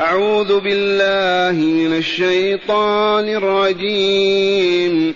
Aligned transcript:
أعوذ 0.00 0.60
بالله 0.60 1.64
من 1.64 1.96
الشيطان 1.96 3.28
الرجيم. 3.28 5.14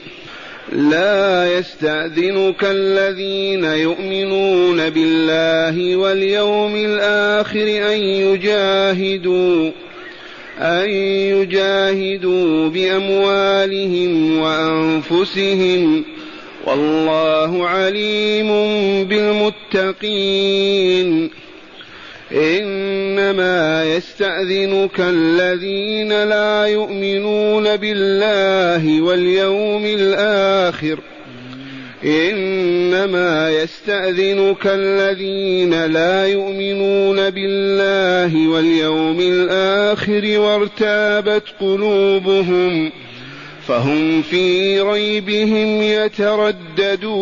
لا 0.73 1.59
يستأذنك 1.59 2.65
الذين 2.65 3.65
يؤمنون 3.65 4.91
بالله 4.91 5.97
واليوم 5.97 6.77
الآخر 6.77 7.93
أن 7.93 7.99
يجاهدوا 8.01 9.71
أن 10.59 10.89
يجاهدوا 11.33 12.69
بأموالهم 12.69 14.39
وأنفسهم. 14.39 16.05
والله 16.67 17.69
عليم 17.69 18.49
بالمتقين. 19.75 21.31
إنما 23.25 23.85
يستأذنك 23.97 25.01
الذين 25.01 26.25
لا 26.25 26.67
يؤمنون 26.67 27.77
بالله 27.77 29.03
واليوم 29.03 29.85
الآخر. 29.87 30.99
إنما 32.05 33.51
يستأذنك 33.51 34.67
الذين 34.67 35.85
لا 35.87 36.27
يؤمنون 36.27 37.31
بالله 37.31 38.49
واليوم 38.49 39.21
الآخر 39.21 40.39
وارتابت 40.39 41.43
قلوبهم 41.61 42.93
فهم 43.67 44.23
في 44.23 44.81
ريبهم 44.81 45.83
يترددون. 45.83 47.15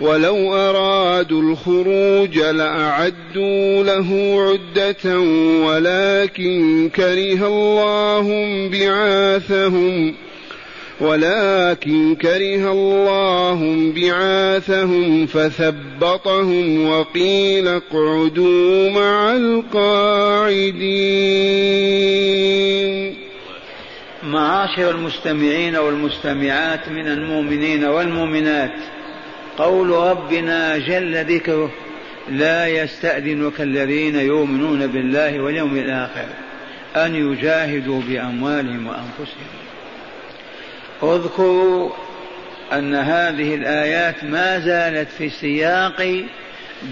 ولو 0.00 0.54
أرادوا 0.54 1.42
الخروج 1.42 2.38
لأعدوا 2.38 3.84
له 3.84 4.36
عدة 4.40 5.18
ولكن 5.66 6.90
كره 6.96 7.46
الله 7.46 8.26
بعاثهم 8.72 10.14
ولكن 11.00 12.14
كره 12.14 12.72
الله 12.72 13.92
بعاثهم 13.96 15.26
فثبطهم 15.26 16.88
وقيل 16.88 17.68
اقعدوا 17.68 18.90
مع 18.90 19.32
القاعدين. 19.32 20.80
معاشر 24.22 24.90
المستمعين 24.90 25.76
والمستمعات 25.76 26.88
من 26.88 27.06
المؤمنين 27.06 27.84
والمؤمنات. 27.84 28.99
قول 29.60 29.90
ربنا 29.90 30.78
جل 30.78 31.24
ذكره 31.24 31.70
لا 32.28 32.66
يستأذنك 32.66 33.60
الذين 33.60 34.16
يؤمنون 34.16 34.86
بالله 34.86 35.40
واليوم 35.40 35.76
الآخر 35.76 36.26
أن 36.96 37.14
يجاهدوا 37.14 38.02
بأموالهم 38.08 38.86
وأنفسهم. 38.86 39.50
اذكروا 41.02 41.90
أن 42.72 42.94
هذه 42.94 43.54
الآيات 43.54 44.24
ما 44.24 44.58
زالت 44.58 45.08
في 45.18 45.28
سياق 45.28 46.24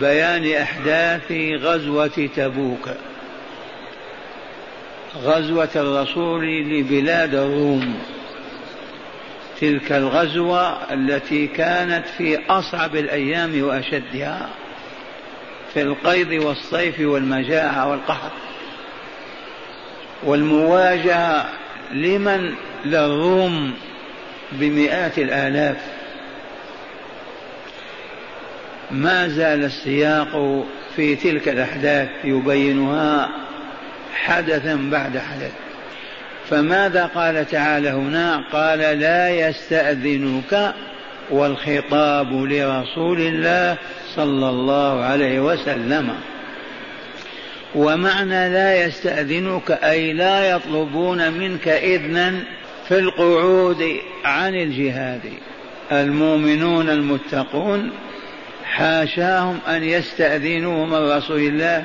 بيان 0.00 0.52
أحداث 0.62 1.33
غزوة 1.62 2.28
تبوك. 2.36 2.89
غزوة 5.22 5.69
الرسول 5.77 6.46
لبلاد 6.70 7.34
الروم 7.34 7.98
تلك 9.61 9.92
الغزوة 9.92 10.95
التي 10.95 11.47
كانت 11.47 12.06
في 12.19 12.39
أصعب 12.51 12.97
الأيام 12.97 13.62
وأشدها 13.62 14.48
في 15.75 15.83
القيض 15.83 16.45
والصيف 16.45 17.01
والمجاعة 17.01 17.91
والقحط 17.91 18.33
والمواجهة 20.23 21.48
لمن 21.92 22.55
للروم 22.84 23.75
بمئات 24.53 25.19
الآلاف. 25.19 25.77
ما 28.90 29.29
زال 29.29 29.64
السياق 29.64 30.64
في 30.96 31.17
تلك 31.17 31.48
الأحداث 31.48 32.08
يبينها 32.25 33.30
حدثا 34.14 34.89
بعد 34.90 35.19
حدث. 35.19 35.67
فماذا 36.51 37.07
قال 37.07 37.47
تعالى 37.47 37.89
هنا؟ 37.89 38.45
قال 38.53 38.79
لا 38.79 39.31
يستأذنك 39.31 40.75
والخطاب 41.31 42.33
لرسول 42.33 43.20
الله 43.20 43.77
صلى 44.17 44.48
الله 44.48 45.05
عليه 45.05 45.41
وسلم. 45.41 46.14
ومعنى 47.75 48.48
لا 48.48 48.85
يستأذنك 48.85 49.70
أي 49.70 50.13
لا 50.13 50.51
يطلبون 50.51 51.33
منك 51.33 51.69
إذنا 51.69 52.35
في 52.89 52.98
القعود 52.98 53.97
عن 54.25 54.55
الجهاد. 54.55 55.23
المؤمنون 55.92 56.91
المتقون 56.91 57.91
حاشاهم 58.64 59.58
أن 59.69 59.85
يستأذنوا 59.85 60.87
من 60.87 61.11
رسول 61.11 61.41
الله 61.41 61.85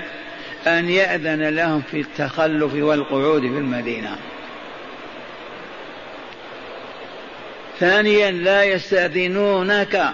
أن 0.67 0.89
يأذن 0.89 1.41
لهم 1.49 1.81
في 1.91 1.99
التخلف 1.99 2.73
والقعود 2.73 3.41
في 3.41 3.57
المدينة. 3.57 4.17
ثانيا 7.79 8.31
لا 8.31 8.63
يستأذنونك. 8.63 10.09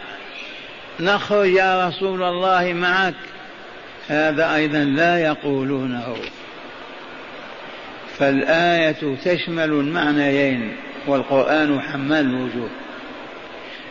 نخرج 0.99 1.47
يا 1.47 1.87
رسول 1.87 2.23
الله 2.23 2.73
معك. 2.73 3.13
هذا 4.07 4.55
أيضا 4.55 4.77
لا 4.77 5.19
يقولونه. 5.19 6.15
فالآية 8.17 9.15
تشمل 9.25 9.69
المعنيين 9.69 10.71
والقرآن 11.07 11.81
حمال 11.81 12.25
الوجوه. 12.25 12.69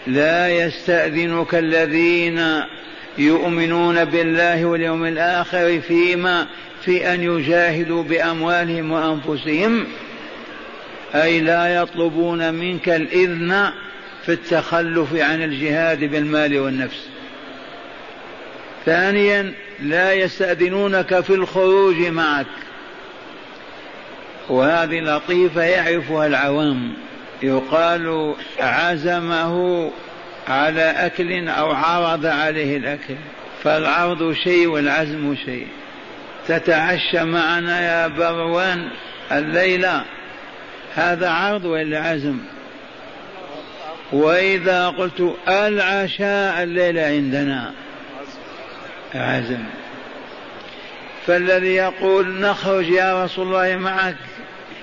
لا 0.07 0.49
يستأذنك 0.49 1.55
الذين 1.55 2.63
يؤمنون 3.19 4.05
بالله 4.05 4.65
واليوم 4.65 5.07
الآخر 5.07 5.81
فيما 5.81 6.47
في 6.85 7.15
أن 7.15 7.23
يجاهدوا 7.23 8.03
بأموالهم 8.03 8.93
وأنفسهم. 8.93 9.87
أي 11.15 11.41
لا 11.41 11.75
يطلبون 11.75 12.55
منك 12.55 12.89
الإذن 12.89 13.73
في 14.27 14.33
التخلف 14.33 15.15
عن 15.15 15.43
الجهاد 15.43 16.05
بالمال 16.05 16.59
والنفس. 16.59 17.09
ثانيا 18.87 19.55
لا 19.83 20.13
يستأذنونك 20.13 21.21
في 21.21 21.35
الخروج 21.35 21.97
معك. 21.97 22.47
وهذه 24.49 25.01
لطيفة 25.01 25.63
يعرفها 25.63 26.27
العوام. 26.27 26.93
يقال 27.43 28.35
عزمه 28.61 29.91
على 30.49 30.83
أكل 30.83 31.49
أو 31.49 31.71
عرض 31.71 32.27
عليه 32.27 32.77
الأكل. 32.77 33.15
فالعرض 33.63 34.33
شيء 34.33 34.67
والعزم 34.67 35.37
شيء. 35.45 35.67
تتعشى 36.49 37.25
معنا 37.25 37.81
يا 37.81 38.09
بروان 38.09 38.89
الليلة. 39.33 40.05
هذا 40.99 41.29
عرض 41.29 41.65
ولا 41.65 42.01
عزم؟ 42.01 42.39
وإذا 44.13 44.89
قلت 44.89 45.35
العشاء 45.49 46.63
الليلة 46.63 47.03
عندنا 47.03 47.75
عزم. 49.15 49.65
فالذي 51.27 51.75
يقول 51.75 52.41
نخرج 52.41 52.89
يا 52.89 53.25
رسول 53.25 53.47
الله 53.47 53.77
معك 53.77 54.17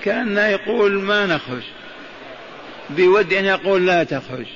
كان 0.04 0.36
يقول 0.36 0.92
ما 0.92 1.26
نخرج. 1.26 1.62
بود 2.90 3.32
أن 3.32 3.44
يقول 3.44 3.86
لا 3.86 4.04
تخرج. 4.04 4.46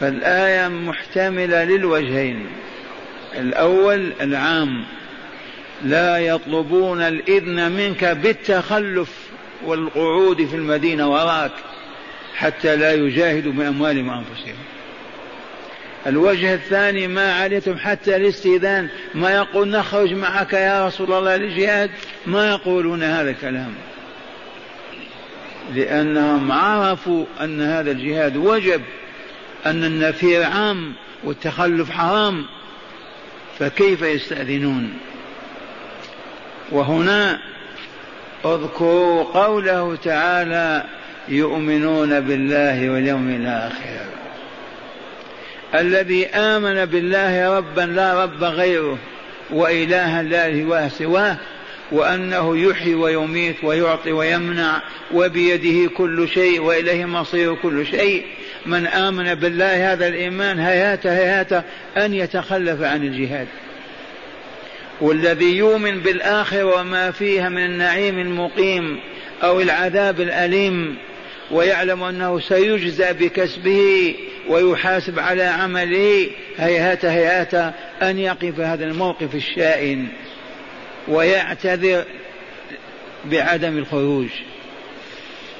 فالآية 0.00 0.68
محتملة 0.68 1.64
للوجهين. 1.64 2.46
الأول 3.38 4.12
العام. 4.20 4.84
لا 5.84 6.18
يطلبون 6.18 7.02
الإذن 7.02 7.72
منك 7.72 8.04
بالتخلف. 8.04 9.28
والقعود 9.64 10.46
في 10.46 10.56
المدينة 10.56 11.10
وراك 11.10 11.52
حتى 12.36 12.76
لا 12.76 12.94
يجاهدوا 12.94 13.52
بأموالهم 13.52 14.08
وأنفسهم. 14.08 14.56
الوجه 16.06 16.54
الثاني 16.54 17.08
ما 17.08 17.32
عليتم 17.32 17.78
حتى 17.78 18.16
الاستئذان 18.16 18.88
ما 19.14 19.30
يقول 19.30 19.68
نخرج 19.68 20.12
معك 20.12 20.52
يا 20.52 20.86
رسول 20.86 21.12
الله 21.12 21.36
للجهاد؟ 21.36 21.90
ما 22.26 22.50
يقولون 22.50 23.02
هذا 23.02 23.30
الكلام. 23.30 23.74
لأنهم 25.74 26.52
عرفوا 26.52 27.24
أن 27.40 27.60
هذا 27.60 27.90
الجهاد 27.90 28.36
وجب 28.36 28.82
أن 29.66 29.84
النفير 29.84 30.42
عام 30.42 30.92
والتخلف 31.24 31.90
حرام 31.90 32.46
فكيف 33.58 34.02
يستأذنون؟ 34.02 34.94
وهنا 36.72 37.40
اذكروا 38.44 39.22
قوله 39.22 39.96
تعالى 40.04 40.84
يؤمنون 41.28 42.20
بالله 42.20 42.90
واليوم 42.90 43.28
الآخر. 43.28 44.08
الذي 45.74 46.26
آمن 46.26 46.84
بالله 46.84 47.58
ربا 47.58 47.80
لا 47.80 48.24
رب 48.24 48.44
غيره 48.44 48.98
وإلها 49.50 50.22
لا 50.22 50.46
إله 50.46 50.88
سواه 50.88 51.36
وأنه 51.92 52.58
يحيي 52.58 52.94
ويميت 52.94 53.64
ويعطي 53.64 54.12
ويمنع 54.12 54.82
وبيده 55.14 55.90
كل 55.96 56.28
شيء 56.28 56.60
وإليه 56.60 57.04
مصير 57.04 57.54
كل 57.54 57.86
شيء. 57.86 58.24
من 58.66 58.86
آمن 58.86 59.34
بالله 59.34 59.92
هذا 59.92 60.08
الإيمان 60.08 60.58
هيات 60.58 61.06
هيات 61.06 61.52
أن 61.96 62.14
يتخلف 62.14 62.82
عن 62.82 63.02
الجهاد. 63.02 63.46
والذي 65.00 65.56
يؤمن 65.56 66.00
بالآخرة 66.00 66.64
وما 66.64 67.10
فيها 67.10 67.48
من 67.48 67.64
النعيم 67.64 68.18
المقيم 68.18 69.00
أو 69.42 69.60
العذاب 69.60 70.20
الأليم 70.20 70.96
ويعلم 71.50 72.02
أنه 72.02 72.40
سيجزى 72.40 73.12
بكسبه 73.12 74.14
ويحاسب 74.48 75.18
على 75.18 75.42
عمله. 75.42 76.26
هيهات 76.58 77.04
هيهات 77.04 77.74
أن 78.02 78.18
يقف 78.18 78.60
هذا 78.60 78.84
الموقف 78.84 79.34
الشائن 79.34 80.06
ويعتذر 81.08 82.04
بعدم 83.24 83.78
الخروج 83.78 84.28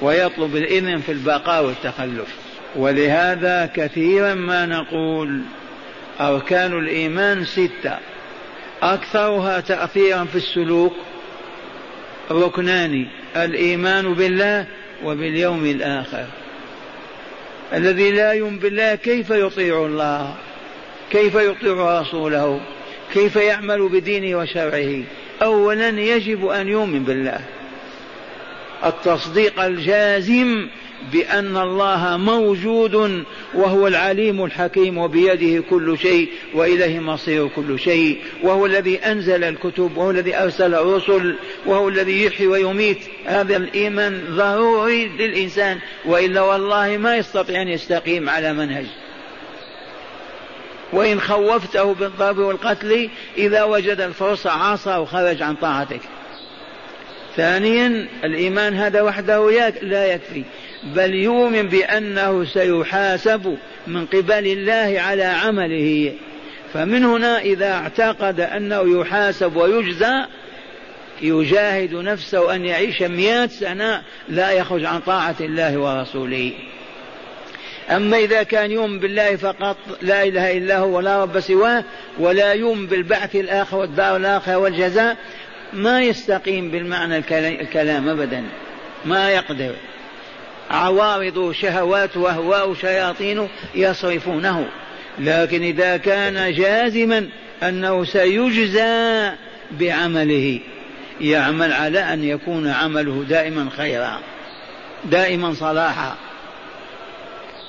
ويطلب 0.01 0.55
الإذن 0.55 0.97
في 0.97 1.11
البقاء 1.11 1.65
والتخلف. 1.65 2.27
ولهذا 2.75 3.71
كثيرا 3.75 4.33
ما 4.33 4.65
نقول 4.65 5.41
أركان 6.19 6.79
الإيمان 6.79 7.45
ستة. 7.45 7.97
أكثرها 8.81 9.59
تأثيرا 9.59 10.25
في 10.25 10.35
السلوك 10.35 10.93
ركنان 12.31 13.07
الإيمان 13.35 14.13
بالله 14.13 14.67
وباليوم 15.03 15.65
الآخر. 15.65 16.25
الذي 17.73 18.11
لا 18.11 18.31
يؤمن 18.31 18.59
بالله 18.59 18.95
كيف 18.95 19.29
يطيع 19.29 19.85
الله؟ 19.85 20.35
كيف 21.11 21.35
يطيع 21.35 22.01
رسوله؟ 22.01 22.61
كيف 23.13 23.35
يعمل 23.35 23.89
بدينه 23.89 24.37
وشرعه؟ 24.37 25.03
اولا 25.41 25.89
يجب 25.89 26.47
أن 26.47 26.67
يؤمن 26.67 27.03
بالله. 27.03 27.39
التصديق 28.85 29.61
الجازم 29.61 30.67
بأن 31.11 31.57
الله 31.57 32.17
موجود 32.17 33.23
وهو 33.53 33.87
العليم 33.87 34.45
الحكيم 34.45 34.97
وبيده 34.97 35.63
كل 35.69 35.97
شيء 35.97 36.29
وإليه 36.53 36.99
مصير 36.99 37.47
كل 37.47 37.79
شيء 37.79 38.17
وهو 38.43 38.65
الذي 38.65 38.97
أنزل 38.97 39.43
الكتب 39.43 39.97
وهو 39.97 40.11
الذي 40.11 40.35
أرسل 40.35 40.75
الرسل 40.75 41.35
وهو 41.65 41.89
الذي 41.89 42.25
يحيي 42.25 42.47
ويميت. 42.47 42.99
هذا 43.25 43.57
الإيمان 43.57 44.23
ضروري 44.29 45.07
للإنسان 45.07 45.79
وإلا 46.05 46.41
والله 46.41 46.97
ما 46.97 47.17
يستطيع 47.17 47.61
أن 47.61 47.67
يستقيم 47.67 48.29
على 48.29 48.53
منهج. 48.53 48.85
وإن 50.93 51.21
خوفته 51.21 51.93
بالضرب 51.93 52.37
والقتل 52.37 53.09
إذا 53.37 53.63
وجد 53.63 54.01
الفرصة 54.01 54.51
عصى 54.51 54.97
وخرج 54.97 55.41
عن 55.41 55.55
طاعتك. 55.55 56.01
ثانيا 57.35 58.07
الإيمان 58.23 58.73
هذا 58.73 59.01
وحده 59.01 59.51
لا 59.81 60.13
يكفي. 60.13 60.43
بل 60.83 61.13
يؤمن 61.13 61.67
بأنه 61.67 62.45
سيحاسب 62.45 63.57
من 63.87 64.05
قبل 64.05 64.47
الله 64.47 65.01
على 65.01 65.23
عمله. 65.23 66.13
فمن 66.73 67.05
هنا 67.05 67.39
إذا 67.39 67.71
اعتقد 67.71 68.39
أنه 68.39 69.01
يحاسب 69.01 69.55
ويجزى 69.55 70.25
يجاهد 71.21 71.93
نفسه 71.93 72.55
أن 72.55 72.65
يعيش 72.65 73.01
مئة 73.01 73.47
سنة 73.47 74.01
لا 74.29 74.51
يخرج 74.51 74.85
عن 74.85 74.99
طاعة 74.99 75.35
الله 75.39 75.77
ورسوله. 75.77 76.53
أما 77.89 78.17
إذا 78.17 78.43
كان 78.43 78.71
يؤمن 78.71 78.99
بالله 78.99 79.35
فقط 79.35 79.77
لا 80.01 80.23
إله 80.23 80.57
إلا 80.57 80.77
هو 80.77 80.97
ولا 80.97 81.23
رب 81.23 81.39
سواه 81.39 81.83
ولا 82.19 82.53
يؤمن 82.53 82.85
بالبعث 82.87 83.35
الآخر 83.35 83.77
والدار 83.77 84.15
الآخرة 84.15 84.57
والجزاء 84.57 85.17
ما 85.73 86.01
يستقيم 86.01 86.71
بالمعنى 86.71 87.17
الكلام 87.61 88.09
أبدا 88.09 88.43
ما 89.05 89.31
يقدر. 89.31 89.73
عوارض 90.69 91.51
شهوات 91.51 92.17
وأهواء 92.17 92.73
شياطين 92.73 93.47
يصرفونه. 93.75 94.69
لكن 95.19 95.63
إذا 95.63 95.97
كان 95.97 96.53
جازما 96.53 97.29
أنه 97.63 98.05
سيجزى 98.05 99.31
بعمله. 99.71 100.59
يعمل 101.21 101.73
على 101.73 101.99
أن 101.99 102.23
يكون 102.23 102.67
عمله 102.67 103.25
دائما 103.29 103.69
خيرا 103.77 104.19
دائما 105.05 105.53
صلاحا. 105.53 106.15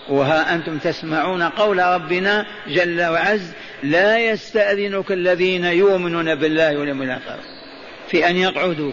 وها 0.09 0.55
أنتم 0.55 0.79
تسمعون 0.79 1.43
قول 1.43 1.79
ربنا 1.79 2.47
جل 2.69 3.03
وعز 3.03 3.53
لا 3.83 4.19
يستأذنك 4.19 5.13
الذين 5.13 5.65
يؤمنون 5.65 6.35
بالله 6.35 6.79
واليوم 6.79 7.03
الآخر. 7.03 7.37
في 8.09 8.29
أن 8.29 8.37
يقعدوا 8.37 8.93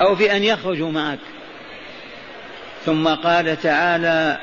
أو 0.00 0.16
في 0.16 0.36
أن 0.36 0.44
يخرجوا 0.44 0.90
معك. 0.90 1.18
ثم 2.86 3.08
قال 3.08 3.60
تعالى 3.62 4.38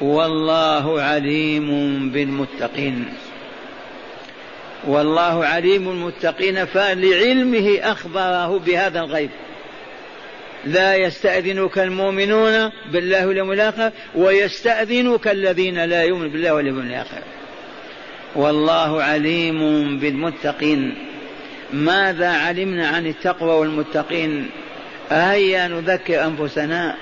والله 0.00 1.02
عليم 1.02 1.68
بالمتقين. 2.10 3.04
والله 4.86 5.46
عليم 5.46 5.88
المتقين 5.88 6.64
فلعلمه 6.64 7.78
أخبره 7.82 8.58
بهذا 8.58 9.00
الغيب. 9.00 9.30
لا 10.64 10.96
يستأذنك 10.96 11.78
المؤمنون 11.78 12.70
بالله 12.92 13.26
واليوم 13.26 13.52
الآخر 13.52 13.90
ويستأذنك 14.14 15.28
الذين 15.28 15.84
لا 15.84 16.02
يؤمنون 16.02 16.28
بالله 16.28 16.54
واليوم 16.54 16.78
الآخر. 16.78 17.22
والله 18.36 19.02
عليم 19.02 19.58
بالمتقين. 19.98 20.94
ماذا 21.72 22.28
علمنا 22.28 22.88
عن 22.88 23.06
التقوى 23.06 23.50
والمتقين؟ 23.50 24.50
هيا 25.10 25.68
نذكر 25.68 26.24
أنفسنا. 26.24 26.96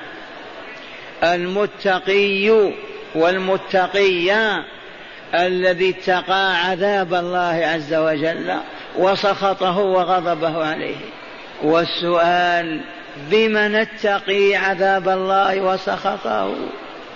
المتقي 1.25 2.73
والمتقية 3.15 4.65
الذي 5.35 5.91
اتقى 5.91 6.57
عذاب 6.65 7.15
الله 7.15 7.67
عز 7.75 7.95
وجل 7.95 8.55
وسخطه 8.99 9.79
وغضبه 9.79 10.65
عليه. 10.65 10.97
والسؤال 11.63 12.81
بما 13.31 13.69
نتقي 13.69 14.55
عذاب 14.55 15.09
الله 15.09 15.61
وسخطه؟ 15.61 16.55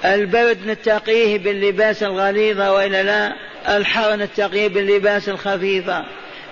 البرد 0.05 0.59
نتقيه 0.67 1.39
باللباس 1.39 2.03
الغليظ 2.03 2.61
وإلا 2.61 3.03
لا؟ 3.03 3.33
الحر 3.77 4.17
نتقيه 4.17 4.69
باللباس 4.69 5.29
الخفيفة؟ 5.29 6.05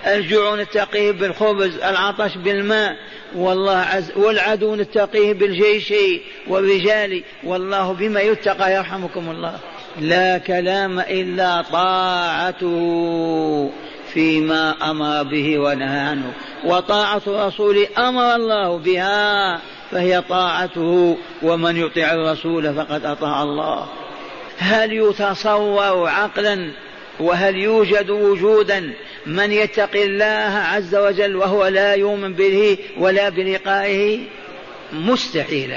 الجوع 0.07 0.55
نتقيه 0.55 1.11
بالخبز 1.11 1.75
العطش 1.75 2.37
بالماء 2.37 2.95
والله 3.35 3.77
عز 3.77 4.11
والعدو 4.15 4.75
نتقيه 4.75 5.33
بالجيش 5.33 5.93
والرجال 6.47 7.23
والله 7.43 7.93
بما 7.93 8.21
يتقى 8.21 8.75
يرحمكم 8.75 9.29
الله. 9.29 9.59
لا 9.99 10.37
كلام 10.37 10.99
إلا 10.99 11.61
طاعته 11.61 12.71
فيما 14.13 14.91
أمر 14.91 15.23
به 15.23 15.59
ونهى 15.59 15.99
عنه. 15.99 16.33
وطاعة 16.65 17.21
رسوله 17.27 17.87
أمر 17.97 18.35
الله 18.35 18.77
بها 18.77 19.59
فهي 19.91 20.21
طاعته 20.29 21.17
ومن 21.41 21.77
يطع 21.77 22.11
الرسول 22.11 22.73
فقد 22.73 23.05
أطاع 23.05 23.43
الله. 23.43 23.87
هل 24.57 24.93
يتصور 24.93 26.07
عقلا 26.09 26.71
وهل 27.19 27.55
يوجد 27.55 28.09
وجودا 28.09 28.93
من 29.25 29.51
يتقي 29.51 30.03
الله 30.03 30.63
عز 30.73 30.95
وجل 30.95 31.35
وهو 31.35 31.67
لا 31.67 31.93
يؤمن 31.93 32.33
به 32.33 32.77
ولا 32.97 33.29
بلقائه؟ 33.29 34.19
مستحيل 34.93 35.71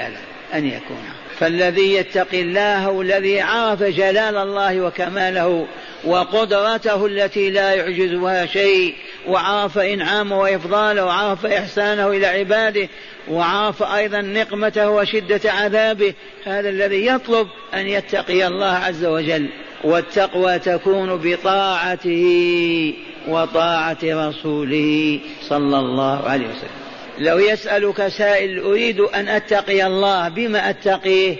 أن 0.53 0.65
يكون. 0.65 1.03
فالذي 1.39 1.93
يتقي 1.93 2.41
الله 2.41 2.77
هو 2.77 3.01
الذي 3.01 3.41
عرف 3.41 3.83
جلال 3.83 4.37
الله 4.37 4.81
وكماله 4.81 5.67
وقدرته 6.03 7.05
التي 7.05 7.49
لا 7.49 7.73
يعجزها 7.73 8.45
شيء 8.45 8.95
وعرف 9.27 9.77
إنعامه 9.77 10.39
وإفضاله 10.39 11.05
وعرف 11.05 11.45
إحسانه 11.45 12.07
إلى 12.07 12.27
عباده 12.27 12.89
وعرف 13.27 13.83
أيضا 13.83 14.21
نقمته 14.21 14.89
وشدة 14.89 15.51
عذابه 15.51 16.13
هذا 16.45 16.69
الذي 16.69 17.05
يطلب 17.05 17.47
أن 17.73 17.87
يتقي 17.87 18.47
الله 18.47 18.73
عز 18.73 19.05
وجل. 19.05 19.49
والتقوى 19.83 20.59
تكون 20.59 21.15
بطاعته 21.15 22.93
وطاعة 23.27 23.97
رسوله 24.03 25.19
صلى 25.41 25.79
الله 25.79 26.29
عليه 26.29 26.47
وسلم. 26.47 26.79
لو 27.19 27.39
يسألك 27.39 28.07
سائل 28.07 28.59
أريد 28.59 28.99
أن 28.99 29.27
أتقي 29.27 29.87
الله 29.87 30.29
بما 30.29 30.69
أتقيه؟ 30.69 31.35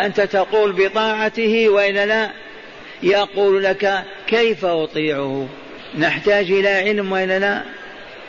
أنت 0.00 0.20
تقول 0.20 0.72
بطاعته 0.72 1.68
وإلا 1.68 2.06
لا؟ 2.06 2.30
يقول 3.02 3.64
لك 3.64 4.04
كيف 4.26 4.64
أطيعه؟ 4.64 5.48
نحتاج 5.98 6.50
إلى 6.50 6.68
علم 6.68 7.12
وإلا 7.12 7.38
لا؟ 7.38 7.62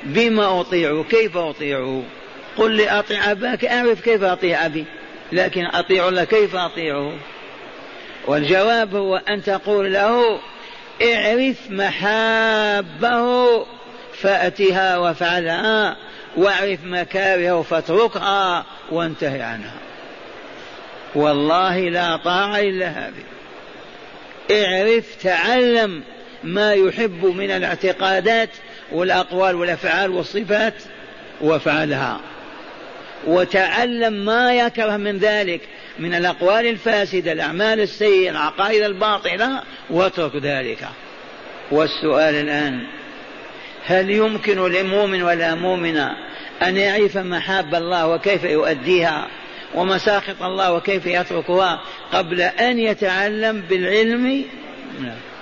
بما 0.04 0.62
أطيعه 0.62 1.04
كيف 1.04 1.38
أطيعه؟ 1.38 2.04
قل 2.58 2.72
لي 2.72 2.90
أطيع 2.90 3.32
أباك 3.32 3.66
أعرف 3.66 4.02
كيف 4.02 4.24
أطيع 4.24 4.66
أبي 4.66 4.86
لكن 5.32 5.66
أطيع 5.66 6.08
الله 6.08 6.24
كيف 6.24 6.56
أطيعه؟ 6.56 7.14
والجواب 8.27 8.96
هو 8.96 9.15
أن 9.15 9.44
تقول 9.44 9.94
له 9.94 10.39
اعرف 11.03 11.58
محابه 11.70 13.65
فأتها 14.22 14.98
وافعلها 14.98 15.98
واعرف 16.38 16.79
مكاره 16.84 17.62
فاتركها 17.62 18.65
وانتهي 18.91 19.41
عنها. 19.41 19.74
والله 21.15 21.89
لا 21.89 22.17
طاعة 22.17 22.60
إلا 22.60 22.88
هذه. 22.88 23.24
اعرف 24.51 25.15
تعلم 25.24 26.03
ما 26.44 26.74
يحب 26.74 27.25
من 27.25 27.51
الاعتقادات 27.51 28.50
والأقوال 28.91 29.55
والأفعال 29.55 30.12
والصفات 30.12 30.74
وافعلها. 31.41 32.20
وتعلم 33.27 34.13
ما 34.13 34.53
يكره 34.53 34.98
من 34.98 35.17
ذلك. 35.17 35.62
من 36.00 36.14
الأقوال 36.14 36.68
الفاسدة 36.68 37.32
الأعمال 37.32 37.80
السيئة 37.80 38.30
العقائد 38.30 38.84
الباطلة 38.84 39.62
واترك 39.90 40.36
ذلك. 40.36 40.88
والسؤال 41.72 42.36
الآن 42.36 42.88
هل 43.86 44.10
يمكن 44.10 44.72
لمؤمن 44.72 45.24
ولا 45.24 45.56
مؤمنة 45.56 46.12
أن 46.64 46.78
يعرف 46.78 47.18
محاب 47.18 47.75
الله 47.75 48.08
وكيف 48.08 48.44
يؤديها 48.44 49.28
ومساخط 49.75 50.42
الله 50.42 50.74
وكيف 50.74 51.06
يتركها 51.06 51.82
قبل 52.14 52.42
أن 52.42 52.80
يتعلم 52.80 53.62
بالعلم؟ 53.62 54.46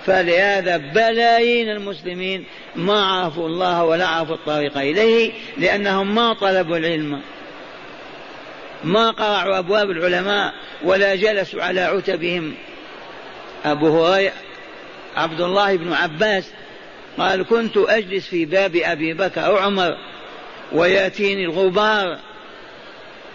فلهذا 0.06 0.78
بلايين 0.78 1.70
المسلمين 1.70 2.46
ما 2.76 3.06
عرفوا 3.06 3.48
الله 3.48 3.84
ولا 3.84 4.08
عرفوا 4.08 4.36
الطريق 4.36 4.78
إليه 4.78 5.32
لأنهم 5.58 6.16
ما 6.16 6.34
طلبوا 6.34 6.78
العلم. 6.78 7.22
ما 8.84 9.12
قرعوا 9.12 9.60
أبواب 9.60 9.92
العلماء 9.92 10.54
ولا 10.84 11.16
جلسوا 11.16 11.64
على 11.64 11.82
عتبهم. 11.82 12.54
أبو 13.66 14.06
هريرة 14.06 14.34
عبد 15.16 15.42
الله 15.42 15.76
بن 15.76 15.94
عباس 15.94 16.50
قال 17.18 17.44
كنت 17.44 17.78
أجلس 17.78 18.28
في 18.28 18.46
باب 18.46 18.76
أبي 18.76 19.14
بكر 19.14 19.46
أو 19.46 19.58
عمر 19.58 19.98
ويأتيني 20.72 21.46
الغبار 21.46 22.20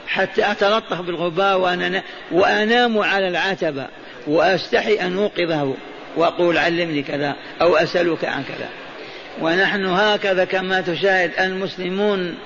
حتى 0.06 0.50
أتلطخ 0.50 1.00
بالغبار 1.00 1.58
وأنا 1.58 2.02
وأنام 2.30 2.98
على 2.98 3.28
العتبة 3.28 3.86
وأستحي 4.26 4.94
أن 4.94 5.18
أوقظه 5.18 5.74
وأقول 6.16 6.58
علمني 6.58 7.02
كذا 7.02 7.36
أو 7.60 7.76
أسألك 7.76 8.24
عن 8.24 8.44
كذا. 8.44 8.68
ونحن 9.40 9.86
هكذا 9.86 10.44
كما 10.44 10.80
تشاهد 10.80 11.32
المسلمون 11.40 12.38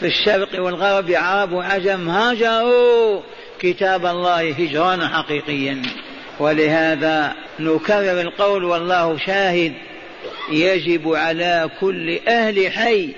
في 0.00 0.06
الشرق 0.06 0.62
والغرب 0.62 1.10
عرب 1.10 1.52
وعجم 1.52 2.08
هاجروا 2.08 3.20
كتاب 3.58 4.06
الله 4.06 4.50
هجرانا 4.50 5.08
حقيقيا. 5.08 5.82
ولهذا 6.40 7.34
نكرر 7.60 8.20
القول 8.20 8.64
والله 8.64 9.18
شاهد 9.18 9.72
يجب 10.52 11.14
على 11.14 11.70
كل 11.80 12.18
أهل 12.28 12.72
حي 12.72 13.08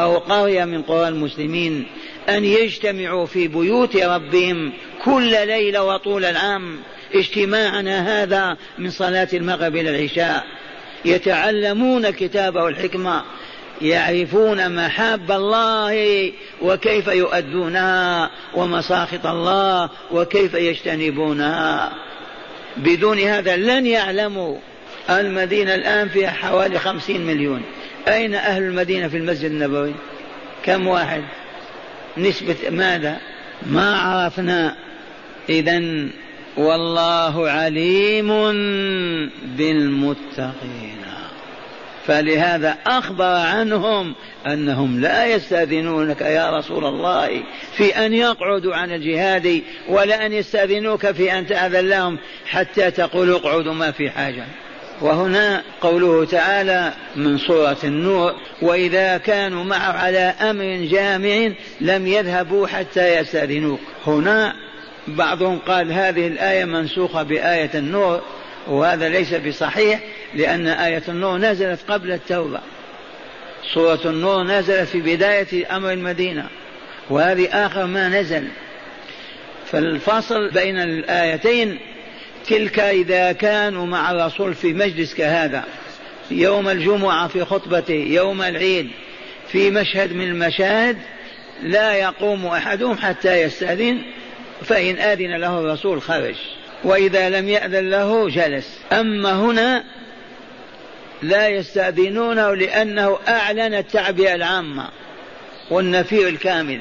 أو 0.00 0.18
قرية 0.18 0.64
من 0.64 0.82
قرى 0.82 1.08
المسلمين 1.08 1.86
أن 2.28 2.44
يجتمعوا 2.44 3.26
في 3.26 3.48
بيوت 3.48 3.96
ربهم 3.96 4.72
كل 5.04 5.46
ليلة 5.46 5.82
وطول 5.82 6.24
العام 6.24 6.78
اجتماعنا 7.14 8.22
هذا 8.22 8.56
من 8.78 8.90
صلاة 8.90 9.28
المغرب 9.32 9.76
إلى 9.76 9.90
العشاء. 9.90 10.44
يتعلمون 11.04 12.06
الكتاب 12.06 12.56
والحكمة 12.56 13.22
يعرفون 13.82 14.76
محاب 14.76 15.32
الله 15.32 16.32
وكيف 16.62 17.08
يؤدونها 17.08 18.30
ومساخط 18.54 19.26
الله 19.26 19.90
وكيف 20.12 20.54
يجتنبونها. 20.54 21.92
بدون 22.76 23.18
هذا 23.18 23.56
لن 23.56 23.86
يعلموا 23.86 24.56
المدينة 25.10 25.74
الآن 25.74 26.08
فيها 26.08 26.30
حوالي 26.30 26.78
خمسين 26.78 27.26
مليون. 27.26 27.62
أين 28.08 28.34
أهل 28.34 28.62
المدينة 28.62 29.08
في 29.08 29.16
المسجد 29.16 29.50
النبوي؟ 29.50 29.94
كم 30.64 30.86
واحد؟ 30.86 31.22
نسبة 32.18 32.56
ماذا؟ 32.70 33.16
ما 33.66 33.96
عرفنا. 33.96 34.76
إذا 35.48 36.08
والله 36.56 37.50
عليم 37.50 38.28
بالمتقين. 39.56 41.05
فلهذا 42.06 42.76
أخبر 42.86 43.24
عنهم 43.24 44.14
أنهم 44.46 45.00
لا 45.00 45.26
يستأذنونك 45.26 46.20
يا 46.20 46.58
رسول 46.58 46.84
الله 46.84 47.42
في 47.76 48.06
أن 48.06 48.14
يقعدوا 48.14 48.74
عن 48.74 48.92
الجهاد 48.92 49.62
ولا 49.88 50.26
أن 50.26 50.32
يستأذنوك 50.32 51.10
في 51.10 51.38
أن 51.38 51.46
تأذن 51.46 51.88
لهم 51.88 52.18
حتى 52.46 52.90
تقول 52.90 53.30
اقعدوا 53.30 53.72
ما 53.72 53.90
في 53.90 54.10
حاجة. 54.10 54.44
وهنا 55.00 55.62
قوله 55.80 56.24
تعالى 56.24 56.92
من 57.16 57.38
سورة 57.38 57.76
النور 57.84 58.34
وإذا 58.62 59.18
كانوا 59.18 59.64
معه 59.64 59.92
على 59.92 60.18
أمر 60.18 60.86
جامع 60.90 61.52
لم 61.80 62.06
يذهبوا 62.06 62.66
حتى 62.66 63.20
يستأذنوك. 63.20 63.80
هنا 64.06 64.54
بعضهم 65.08 65.58
قال 65.58 65.92
هذه 65.92 66.26
الآية 66.26 66.64
منسوخة 66.64 67.22
بآية 67.22 67.70
النور 67.74 68.20
وهذا 68.68 69.08
ليس 69.08 69.34
بصحيح 69.34 70.00
لأن 70.34 70.66
آية 70.66 71.02
النور 71.08 71.38
نزلت 71.38 71.80
قبل 71.88 72.12
التوبة. 72.12 72.60
سورة 73.74 74.00
النور 74.04 74.42
نزلت 74.42 74.88
في 74.88 75.00
بداية 75.00 75.76
أمر 75.76 75.92
المدينة 75.92 76.48
وهذه 77.10 77.66
آخر 77.66 77.86
ما 77.86 78.08
نزل. 78.08 78.48
فالفصل 79.66 80.50
بين 80.50 80.78
الآيتين 80.78 81.78
تلك 82.46 82.78
إذا 82.78 83.32
كانوا 83.32 83.86
مع 83.86 84.10
الرسول 84.10 84.54
في 84.54 84.72
مجلس 84.72 85.14
كهذا 85.14 85.64
يوم 86.30 86.68
الجمعة 86.68 87.28
في 87.28 87.44
خطبته 87.44 87.94
يوم 87.94 88.42
العيد 88.42 88.90
في 89.48 89.70
مشهد 89.70 90.12
من 90.12 90.28
المشاهد 90.28 90.96
لا 91.62 91.94
يقوم 91.94 92.46
أحدهم 92.46 92.98
حتى 92.98 93.42
يستأذن 93.42 94.02
فإن 94.64 94.98
آذن 94.98 95.36
له 95.36 95.58
الرسول 95.58 96.02
خرج 96.02 96.34
وإذا 96.84 97.30
لم 97.30 97.48
يأذن 97.48 97.90
له 97.90 98.28
جلس. 98.28 98.78
أما 98.92 99.32
هنا 99.32 99.84
لا 101.22 101.48
يستأذنونه 101.48 102.54
لأنه 102.54 103.18
أعلن 103.28 103.74
التعبئة 103.74 104.34
العامة 104.34 104.88
والنفير 105.70 106.28
الكامل. 106.28 106.80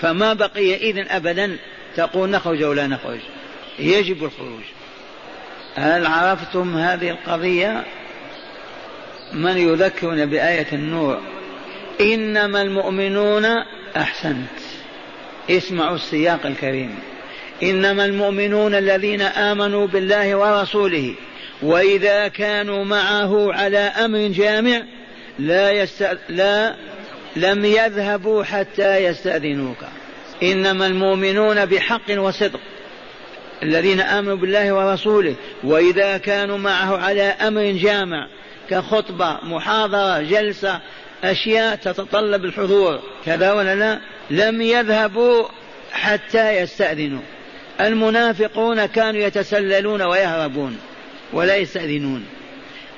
فما 0.00 0.32
بقي 0.32 0.74
إذن 0.74 1.06
أبدا 1.08 1.56
تقول 1.96 2.30
نخرج 2.30 2.62
أو 2.62 2.72
لا 2.72 2.86
نخرج. 2.86 3.20
يجب 3.78 4.24
الخروج. 4.24 4.62
هل 5.76 6.06
عرفتم 6.06 6.76
هذه 6.76 7.10
القضية؟ 7.10 7.84
من 9.32 9.56
يذكرنا 9.56 10.24
بآية 10.24 10.66
النور؟ 10.72 11.20
إنما 12.00 12.62
المؤمنون 12.62 13.44
أحسنت. 13.96 14.58
اسمعوا 15.50 15.96
السياق 15.96 16.46
الكريم. 16.46 16.98
إنما 17.62 18.04
المؤمنون 18.04 18.74
الذين 18.74 19.22
آمنوا 19.22 19.86
بالله 19.86 20.34
ورسوله 20.34 21.14
وإذا 21.62 22.28
كانوا 22.28 22.84
معه 22.84 23.52
على 23.52 23.78
أمر 23.78 24.18
جامع 24.18 24.82
لا, 25.38 25.70
يست... 25.70 26.18
لا 26.28 26.74
لم 27.36 27.64
يذهبوا 27.64 28.44
حتى 28.44 29.04
يستأذنوك. 29.04 29.76
إنما 30.42 30.86
المؤمنون 30.86 31.66
بحق 31.66 32.10
وصدق 32.10 32.60
الذين 33.62 34.00
آمنوا 34.00 34.36
بالله 34.36 34.72
ورسوله. 34.72 35.34
وإذا 35.64 36.18
كانوا 36.18 36.58
معه 36.58 36.96
على 36.96 37.22
أمر 37.22 37.62
جامع 37.62 38.28
كخطبة 38.70 39.38
محاضرة 39.42 40.22
جلسة 40.22 40.80
أشياء 41.24 41.76
تتطلب 41.76 42.44
الحضور. 42.44 43.00
كذا 43.26 43.52
ولا 43.52 43.74
لا؟ 43.74 44.00
لم 44.30 44.62
يذهبوا 44.62 45.44
حتى 45.92 46.56
يستأذنوا. 46.56 47.22
المنافقون 47.80 48.86
كانوا 48.86 49.20
يتسللون 49.20 50.02
ويهربون. 50.02 50.78
ولا 51.32 51.56
يستأذنون. 51.56 52.24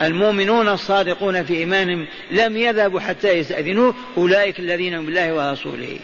المؤمنون 0.02 0.68
الصادقون 0.68 1.44
في 1.44 1.54
إيمانهم 1.54 2.06
لم 2.30 2.56
يذهبوا 2.56 3.00
حتى 3.00 3.32
يستأذنوه 3.32 3.94
أولئك 4.16 4.58
الذين 4.58 5.06
بالله 5.06 5.34
ورسوله. 5.34 5.98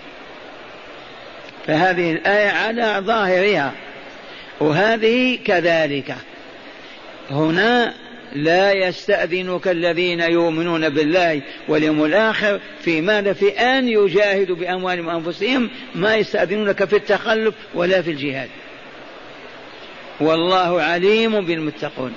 فهذه 1.67 2.13
الآية 2.13 2.49
على 2.49 2.97
ظاهرها. 3.07 3.73
وهذه 4.61 5.39
كذلك. 5.45 6.15
هنا 7.31 7.95
لا 8.33 8.73
يستأذنك 8.73 9.69
الذين 9.69 10.21
يؤمنون 10.21 10.89
بالله 10.89 11.43
واليوم 11.69 12.05
الآخر 12.05 12.61
في 12.81 13.01
ماذا؟ 13.01 13.33
في 13.33 13.49
أن 13.49 13.89
يجاهدوا 13.89 14.57
بأموالهم 14.57 15.07
وأنفسهم 15.07 15.71
ما 15.95 16.17
يستأذنونك 16.17 16.85
في 16.85 16.97
التخلف 16.97 17.55
ولا 17.75 18.03
في 18.03 18.11
الجهاد. 18.11 18.49
والله 20.21 20.83
عليم 20.83 21.41
بالمتقون 21.47 22.13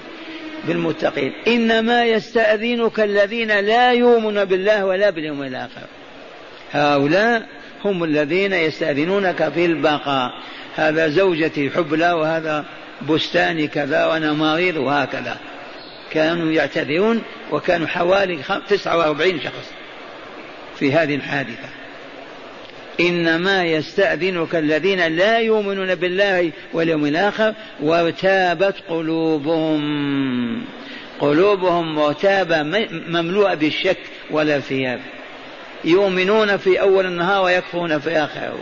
بالمتقين. 0.67 1.34
إنما 1.48 2.05
يستأذنك 2.05 3.00
الذين 3.00 3.60
لا 3.60 3.91
يؤمنون 3.91 4.46
بالله 4.46 4.86
ولا 4.86 5.10
باليوم 5.10 5.43
الآخر. 5.43 5.88
هؤلاء 6.72 7.48
هم 7.86 8.03
الذين 8.03 8.53
يستأذنونك 8.53 9.50
في 9.50 9.65
البقاء. 9.65 10.31
هذا 10.75 11.08
زوجتي 11.08 11.70
حبلى 11.70 12.12
وهذا 12.12 12.65
بستاني 13.10 13.67
كذا 13.67 14.05
وأنا 14.05 14.34
مريض 14.34 14.77
وهكذا. 14.77 15.38
كانوا 16.12 16.51
يعتذرون 16.51 17.22
وكانوا 17.51 17.88
حوالي 17.88 18.38
49 18.70 19.39
شخص 19.39 19.72
في 20.79 20.93
هذه 20.93 21.15
الحادثة. 21.15 21.81
إنما 23.00 23.64
يستأذنك 23.64 24.56
الذين 24.56 25.08
لا 25.08 25.40
يؤمنون 25.40 25.96
بالله 25.96 26.52
واليوم 26.74 27.06
الآخر 27.06 27.54
وارتابت 27.82 28.76
قلوبهم. 28.90 29.82
قلوبهم 31.20 31.96
مرتابة 31.96 32.64
مملوءة 33.08 33.54
بالشك 33.54 33.98
والارتياب 34.32 35.00
يؤمنون 35.84 36.58
في 36.58 36.82
أول 36.82 37.06
النهار 37.06 37.44
ويكفرون 37.44 38.00
في 38.00 38.18
آخره. 38.18 38.60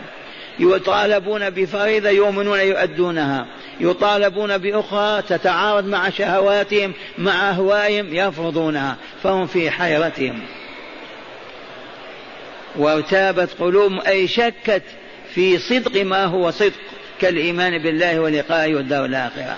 يطالبون 0.58 1.50
بفريضة 1.50 2.08
يؤمنون 2.08 2.60
يؤدونها. 2.60 3.46
يطالبون 3.80 4.58
بأخرى 4.58 5.22
تتعارض 5.22 5.86
مع 5.86 6.10
شهواتهم 6.10 6.92
مع 7.18 7.50
أهوائهم 7.50 8.14
يرفضونها 8.14 8.96
فهم 9.22 9.46
في 9.46 9.70
حيرتهم. 9.70 10.40
وارتابت 12.76 13.48
قلوبهم 13.60 14.00
أي 14.00 14.28
شكت 14.28 14.82
في 15.34 15.58
صدق 15.58 16.02
ما 16.02 16.24
هو 16.24 16.50
صدق 16.50 16.72
كالإيمان 17.20 17.78
بالله 17.78 18.20
ولقائه 18.20 18.74
والدار 18.74 19.04
الآخرة. 19.04 19.56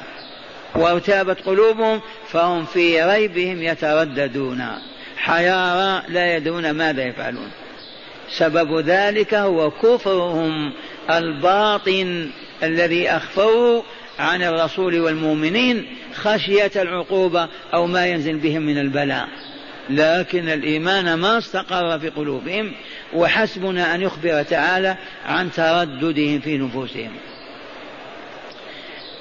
وارتابت 0.75 1.41
قلوبهم 1.41 2.01
فهم 2.29 2.65
في 2.65 3.03
ريبهم 3.03 3.63
يترددون. 3.63 4.65
حيارى 5.17 6.03
لا 6.09 6.37
يدرون 6.37 6.71
ماذا 6.71 7.03
يفعلون. 7.03 7.51
سبب 8.31 8.79
ذلك 8.79 9.35
هو 9.35 9.71
كفرهم 9.71 10.73
الباطن 11.11 12.31
الذي 12.63 13.11
أخفوا 13.11 13.83
عن 14.19 14.43
الرسول 14.43 15.01
والمؤمنين 15.01 15.87
خشية 16.15 16.71
العقوبة 16.77 17.49
أو 17.75 17.87
ما 17.87 18.07
ينزل 18.07 18.37
بهم 18.37 18.63
من 18.63 18.79
البلاء. 18.79 19.29
لكن 19.91 20.49
الإيمان 20.49 21.15
ما 21.15 21.39
استقر 21.39 21.99
في 21.99 22.09
قلوبهم. 22.09 22.73
وحسبنا 23.15 23.95
أن 23.95 24.03
يخبر 24.03 24.43
تعالى 24.43 24.97
عن 25.27 25.53
ترددهم 25.53 26.41
في 26.41 26.59
نفوسهم. 26.59 27.13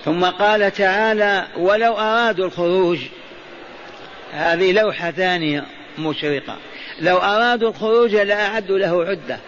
ثم 0.05 0.25
قال 0.25 0.74
تعالى 0.74 1.48
ولو 1.57 1.93
أرادوا 1.93 2.45
الخروج 2.45 3.00
هذه 4.33 4.71
لوحة 4.71 5.12
ثانية 5.12 5.65
مشرقة. 6.00 6.57
لو 7.01 7.17
أرادوا 7.17 7.69
الخروج 7.69 8.15
لأعدوا 8.15 8.77
له 8.77 9.05
عدة. 9.05 9.39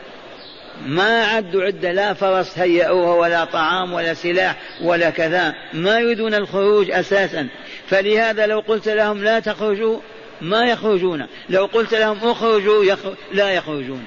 ما 0.86 1.26
عدوا 1.26 1.64
عدة 1.64 1.92
لا 1.92 2.14
فرس 2.14 2.60
هيئوها 2.60 3.16
ولا 3.16 3.46
طعام 3.46 3.94
ولا 3.94 4.14
سلاح 4.14 4.56
ولا 4.82 5.10
كذا. 5.10 5.56
ما 5.74 6.00
يريدون 6.00 6.34
الخروج 6.34 6.92
أساسا. 6.92 7.48
فلهذا 7.88 8.46
لو 8.46 8.60
قلت 8.60 8.88
لهم 8.88 9.24
لا 9.24 9.40
تخرجوا 9.40 10.00
ما 10.42 10.66
يخرجون. 10.66 11.28
لو 11.50 11.66
قلت 11.66 11.94
لهم 11.94 12.18
اخرجوا 12.24 12.84
يخرج 12.86 13.14
لا 13.32 13.50
يخرجون. 13.50 14.06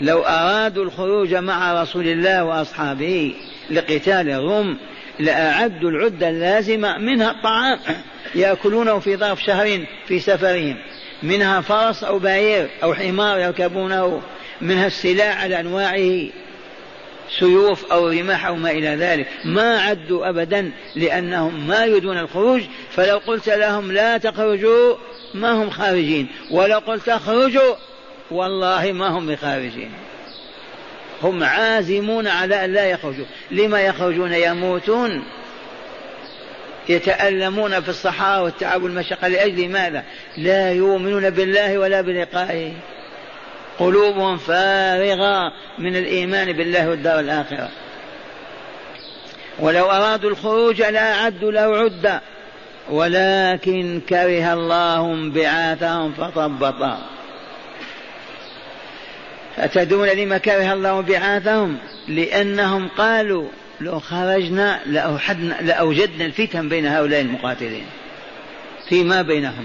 لو 0.00 0.22
أرادوا 0.22 0.84
الخروج 0.84 1.34
مع 1.34 1.82
رسول 1.82 2.08
الله 2.08 2.44
وأصحابه 2.44 3.34
لقتال 3.70 4.30
الروم 4.30 4.78
لأعدوا 5.18 5.90
العدة 5.90 6.28
اللازمة 6.28 6.98
منها 6.98 7.30
الطعام 7.30 7.78
يأكلونه 8.34 8.98
في 8.98 9.16
ظرف 9.16 9.42
شهر 9.42 9.84
في 10.06 10.20
سفرهم 10.20 10.76
منها 11.22 11.60
فرس 11.60 12.04
أو 12.04 12.18
بعير 12.18 12.68
أو 12.82 12.94
حمار 12.94 13.38
يركبونه 13.38 14.22
منها 14.60 14.86
السلاح 14.86 15.42
على 15.42 15.60
أنواعه 15.60 16.28
سيوف 17.38 17.92
أو 17.92 18.08
رماح 18.08 18.46
أو 18.46 18.56
ما 18.56 18.70
إلى 18.70 18.88
ذلك. 18.88 19.28
ما 19.44 19.80
عدوا 19.80 20.28
أبدا 20.28 20.70
لأنهم 20.96 21.68
ما 21.68 21.84
يريدون 21.84 22.18
الخروج 22.18 22.62
فلو 22.90 23.18
قلت 23.18 23.48
لهم 23.48 23.92
لا 23.92 24.18
تخرجوا 24.18 24.94
ما 25.34 25.52
هم 25.52 25.70
خارجين 25.70 26.28
ولو 26.50 26.78
قلت 26.78 27.08
اخرجوا 27.08 27.74
والله 28.30 28.92
ما 28.92 29.08
هم 29.08 29.26
بخارجين 29.26 29.90
هم 31.22 31.44
عازمون 31.44 32.26
على 32.26 32.64
أن 32.64 32.72
لا 32.72 32.84
يخرجوا 32.84 33.24
لما 33.50 33.80
يخرجون 33.80 34.32
يموتون. 34.32 35.24
يتألمون 36.88 37.80
في 37.80 37.88
الصحراء 37.88 38.44
والتعب 38.44 38.82
والمشقة. 38.82 39.28
لأجل 39.28 39.68
ماذا؟ 39.68 40.04
لا 40.36 40.72
يؤمنون 40.72 41.30
بالله 41.30 41.78
ولا 41.78 42.00
بلقائه. 42.00 42.72
قلوبهم 43.78 44.36
فارغة 44.36 45.52
من 45.78 45.96
الإيمان 45.96 46.52
بالله 46.52 46.90
والدار 46.90 47.20
الآخرة. 47.20 47.68
ولو 49.58 49.90
أرادوا 49.90 50.30
الخروج 50.30 50.82
لأعدوا 50.82 51.52
له 51.52 51.76
عدة. 51.76 52.20
ولكن 52.90 54.00
كره 54.08 54.52
الله 54.52 55.30
بعاثهم 55.30 56.12
فطبطا 56.12 57.17
أتدون 59.58 60.08
لما 60.08 60.38
كره 60.38 60.72
الله 60.72 61.00
بعاثهم؟ 61.00 61.78
لأنهم 62.08 62.88
قالوا 62.88 63.48
لو 63.80 64.00
خرجنا 64.00 64.80
لأوحدنا 64.86 65.56
لأوجدنا 65.60 66.24
الفتن 66.24 66.68
بين 66.68 66.86
هؤلاء 66.86 67.20
المقاتلين. 67.20 67.86
فيما 68.88 69.22
بينهم. 69.22 69.64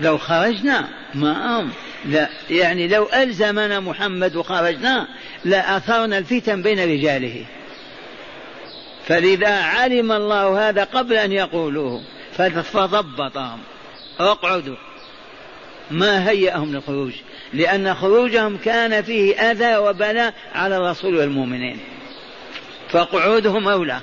لو 0.00 0.18
خرجنا 0.18 0.88
ما 1.14 1.68
لا 2.04 2.28
يعني 2.50 2.88
لو 2.88 3.08
ألزمنا 3.14 3.80
محمد 3.80 4.36
وخرجنا 4.36 5.08
لأثرنا 5.44 6.18
الفتن 6.18 6.62
بين 6.62 6.80
رجاله. 6.80 7.44
فلذا 9.06 9.62
علم 9.62 10.12
الله 10.12 10.68
هذا 10.68 10.84
قبل 10.84 11.16
أن 11.16 11.32
يقولوه. 11.32 12.02
فضبطهم. 12.72 13.58
اقعدوا. 14.20 14.76
ما 15.90 16.30
هيأهم 16.30 16.72
للخروج؟ 16.74 17.12
لأن 17.52 17.94
خروجهم 17.94 18.56
كان 18.56 19.02
فيه 19.02 19.50
أذى 19.50 19.76
وبلاء 19.76 20.34
على 20.54 20.76
الرسول 20.76 21.16
والمؤمنين. 21.16 21.78
فقعودهم 22.90 23.68
أولى. 23.68 24.00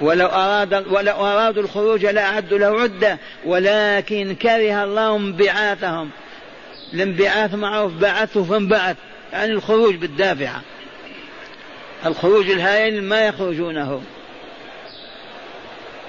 ولو 0.00 0.26
أراد 0.26 0.74
ولو 0.74 1.14
أرادوا 1.14 1.62
الخروج 1.62 2.06
لأعدوا 2.06 2.58
له 2.58 2.80
عدة 2.80 3.18
ولكن 3.44 4.34
كره 4.34 4.84
الله 4.84 5.16
انبعاثهم. 5.16 6.10
الانبعاث 6.94 7.54
معروف 7.54 7.92
بعثه 7.92 8.44
فانبعث 8.44 8.96
يعني 9.32 9.52
الخروج 9.52 9.94
بالدافعة. 9.94 10.62
الخروج 12.06 12.50
الهائل 12.50 13.02
ما 13.02 13.26
يخرجونه. 13.26 14.02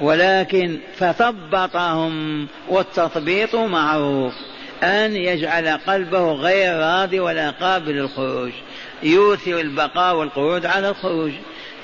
ولكن 0.01 0.79
فثبطهم 0.97 2.47
والتثبيط 2.69 3.55
معروف. 3.55 4.33
أن 4.83 5.15
يجعل 5.15 5.67
قلبه 5.87 6.31
غير 6.31 6.79
راضي 6.79 7.19
ولا 7.19 7.49
قابل 7.49 7.91
للخروج. 7.91 8.51
يوثر 9.03 9.59
البقاء 9.59 10.15
والقعود 10.15 10.65
على 10.65 10.89
الخروج. 10.89 11.31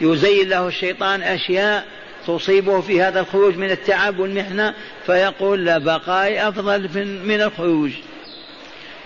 يزين 0.02 0.50
له 0.50 0.68
الشيطان 0.68 1.22
أشياء 1.22 1.86
تصيبه 2.28 2.82
في 2.82 3.02
هذا 3.02 3.20
الخروج 3.20 3.58
من 3.58 3.72
التعب 3.72 4.20
والمحنة 4.20 4.74
فيقول 5.06 5.66
لا 5.66 5.78
بقاء 5.78 6.50
أفضل 6.50 6.90
من 7.26 7.42
الخروج. 7.42 7.92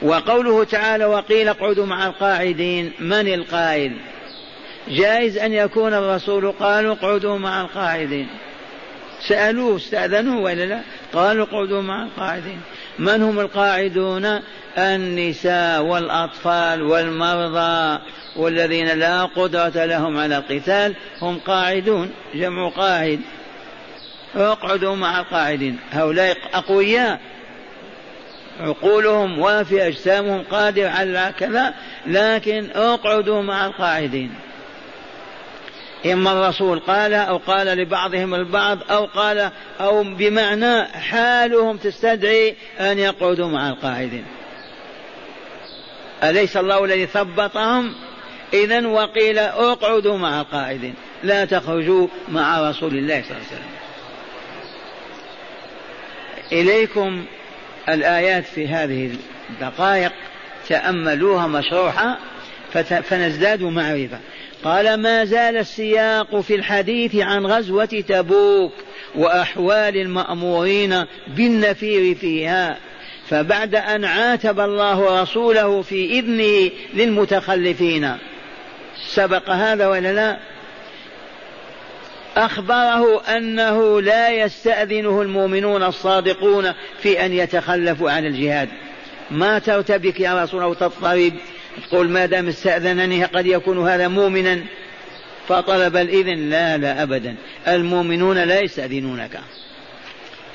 وقوله 0.02 0.64
تعالى 0.64 1.06
وقيل 1.06 1.48
اقعدوا 1.48 1.86
مع 1.86 2.08
القاعدين 2.08 2.92
من 3.00 3.34
القائل؟ 3.34 3.94
جائز 4.88 5.38
أن 5.38 5.54
يكون 5.54 5.94
الرسول 5.94 6.52
قالوا 6.52 6.94
اقعدوا 6.94 7.38
مع 7.38 7.62
القاعدين 7.62 8.28
سألوه 9.28 9.76
استأذنوه 9.76 10.42
ولا 10.42 10.66
لا؟ 10.66 10.82
قالوا 11.14 11.46
اقعدوا 11.46 11.82
مع 11.82 12.04
القاعدين. 12.04 12.62
من 13.00 13.22
هم 13.24 13.40
القاعدون؟ 13.40 14.40
النساء 14.78 15.82
والأطفال 15.82 16.82
والمرضى 16.82 18.02
والذين 18.36 18.88
لا 18.88 19.26
قدرة 19.26 19.86
لهم 19.86 20.18
على 20.18 20.38
القتال 20.38 20.96
هم 21.22 21.40
قاعدون 21.40 22.12
جمع 22.36 22.70
قاعد. 22.70 23.20
اقعدوا 24.36 24.96
مع 24.96 25.20
القاعدين. 25.20 25.80
هؤلاء 25.92 26.38
أقوياء. 26.54 27.20
عقولهم 28.60 29.40
وافية 29.40 29.88
أجسامهم 29.88 30.44
قادرة 30.52 30.90
على 30.90 31.34
كذا 31.40 31.74
لكن 32.08 32.70
اقعدوا 32.76 33.42
مع 33.42 33.66
القاعدين. 33.66 34.32
إما 36.06 36.32
الرسول 36.32 36.80
قال 36.80 37.14
أو 37.14 37.38
قال 37.38 37.68
لبعضهم 37.68 38.36
البعض 38.36 38.92
أو 38.92 39.06
قال 39.06 39.52
أو 39.82 40.04
بمعنى 40.04 40.84
حالهم 40.84 41.78
تستدعي 41.78 42.56
أن 42.80 43.00
يقعدوا 43.00 43.48
مع 43.48 43.70
القاعدين. 43.70 44.26
أليس 46.24 46.58
الله 46.58 46.86
الذي 46.86 47.06
ثبطهم؟ 47.06 47.94
إذا 48.54 48.88
وقيل 48.88 49.40
اقعدوا 49.40 50.18
مع 50.18 50.42
القاعدين 50.42 50.94
لا 51.24 51.46
تخرجوا 51.46 52.08
مع 52.30 52.70
رسول 52.70 52.98
الله 52.98 53.22
صلى 53.22 53.38
الله 53.38 53.48
عليه 53.52 53.56
وسلم. 53.56 53.72
إليكم 56.52 57.26
الآيات 57.90 58.46
في 58.46 58.68
هذه 58.68 59.16
الدقائق 59.50 60.12
تأملوها 60.68 61.48
مشروحة 61.48 62.18
فنزداد 63.04 63.64
معرفة. 63.64 64.20
قال 64.64 64.94
ما 64.94 65.26
زال 65.26 65.58
السياق 65.58 66.40
في 66.40 66.56
الحديث 66.56 67.16
عن 67.16 67.46
غزوة 67.46 68.04
تبوك 68.08 68.72
وأحوال 69.16 69.98
المأمورين 69.98 71.06
بالنفير 71.28 72.16
فيها. 72.16 72.78
فبعد 73.30 73.76
أن 73.76 74.06
عاتب 74.06 74.60
الله 74.60 75.22
رسوله 75.22 75.82
في 75.82 76.20
إذنه 76.20 76.72
للمتخلفين. 76.94 78.18
سبق 79.08 79.50
هذا 79.50 79.88
ولا 79.88 80.14
لا؟ 80.14 80.38
أخبره 82.38 83.22
أنه 83.22 84.02
لا 84.02 84.30
يستأذنه 84.30 85.22
المؤمنون 85.22 85.84
الصادقون 85.84 86.74
في 87.02 87.26
أن 87.26 87.34
يتخلفوا 87.34 88.12
عن 88.12 88.26
الجهاد. 88.26 88.70
ما 89.32 89.60
ترتبك 89.60 90.20
يا 90.20 90.44
رسول 90.44 90.64
الله 90.64 90.76
تضطرب 90.76 91.34
تقول 91.90 92.10
ما 92.10 92.26
دام 92.26 92.48
استأذنني 92.48 93.24
قد 93.26 93.46
يكون 93.46 93.90
هذا 93.90 94.08
مؤمنا. 94.08 94.64
فطلب 95.48 95.98
الإذن. 95.98 96.50
لا 96.50 96.78
لا 96.78 97.04
أبدا. 97.04 97.36
المؤمنون 97.68 98.38
لا 98.38 98.60
يستأذنونك. 98.60 99.40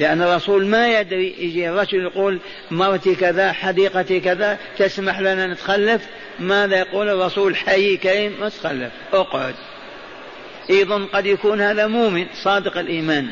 لأن 0.00 0.22
الرسول 0.22 0.66
ما 0.66 1.00
يدري. 1.00 1.34
يجي 1.38 1.68
الرجل 1.68 2.02
يقول 2.02 2.38
مرتي 2.70 3.14
كذا 3.14 3.52
حديقتي 3.52 4.20
كذا 4.20 4.58
تسمح 4.78 5.20
لنا 5.20 5.46
نتخلف؟ 5.46 6.02
ماذا 6.38 6.78
يقول 6.78 7.08
الرسول؟ 7.08 7.56
حي 7.56 7.96
كريم 7.96 8.32
ما 8.40 8.48
تخلف. 8.48 8.92
اقعد. 9.12 9.54
أيضا 10.70 11.04
قد 11.12 11.26
يكون 11.26 11.60
هذا 11.60 11.86
مؤمن 11.86 12.26
صادق 12.34 12.78
الإيمان. 12.78 13.26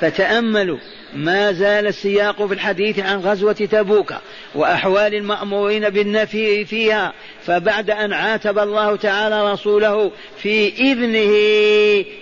فتأملوا. 0.00 0.78
ما 1.14 1.52
زال 1.52 1.86
السياق 1.86 2.46
في 2.46 2.54
الحديث 2.54 2.98
عن 2.98 3.18
غزوة 3.18 3.52
تبوك 3.52 4.14
وأحوال 4.54 5.14
المأمورين 5.14 5.88
بالنفي 5.88 6.64
فيها 6.64 7.12
فبعد 7.46 7.90
أن 7.90 8.12
عاتب 8.12 8.58
الله 8.58 8.96
تعالى 8.96 9.52
رسوله 9.52 10.10
في 10.38 10.68
إذنه 10.68 11.34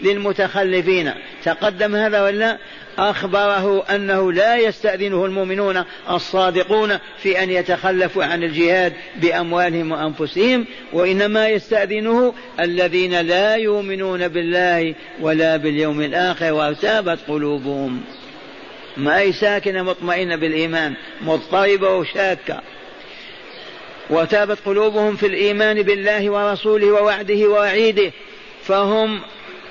للمتخلفين. 0.02 1.12
تقدم 1.44 1.96
هذا 1.96 2.22
ولا 2.22 2.58
أخبره 2.98 3.84
أنه 3.94 4.32
لا 4.32 4.56
يستأذنه 4.56 5.24
المؤمنون 5.24 5.84
الصادقون 6.10 6.98
في 7.22 7.42
أن 7.42 7.50
يتخلفوا 7.50 8.24
عن 8.24 8.42
الجهاد 8.42 8.92
بأموالهم 9.16 9.92
وأنفسهم 9.92 10.66
وإنما 10.92 11.48
يستأذنه 11.48 12.34
الذين 12.60 13.20
لا 13.20 13.54
يؤمنون 13.54 14.28
بالله 14.28 14.94
ولا 15.20 15.56
باليوم 15.56 16.00
الآخر 16.00 16.52
وارتابت 16.52 17.18
قلوبهم. 17.28 18.00
ما 18.96 19.18
هي 19.18 19.32
ساكنة 19.32 19.82
مطمئنة 19.82 20.36
بالإيمان 20.36 20.94
مضطربة 21.20 21.96
وشاكة. 21.96 22.60
وتابت 24.10 24.58
قلوبهم 24.66 25.16
في 25.16 25.26
الإيمان 25.26 25.82
بالله 25.82 26.30
ورسوله 26.30 26.92
ووعده 26.92 27.46
ووعيده 27.46 28.12
فهم 28.64 29.20